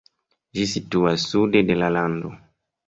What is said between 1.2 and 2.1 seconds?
sude de la